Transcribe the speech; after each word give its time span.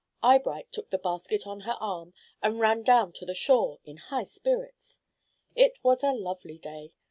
Eyebright 0.23 0.71
took 0.71 0.89
the 0.89 0.97
basket 0.97 1.45
on 1.45 1.59
her 1.59 1.77
arm, 1.79 2.15
and 2.41 2.59
ran 2.59 2.81
down 2.81 3.11
to 3.13 3.23
the 3.23 3.35
shore 3.35 3.77
in 3.83 3.97
high 3.97 4.23
spirits. 4.23 4.99
It 5.55 5.73
was 5.83 6.01
a 6.03 6.11
lovely 6.11 6.57
day. 6.57 6.95